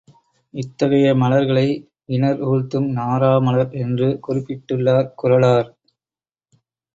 [0.53, 1.65] இத்தகைய மலர்களை,
[2.09, 5.69] இணர் ஊழ்த்தும் நாறாமலர் என்று குறிப்பிட்டுள்ளார் குறளார்.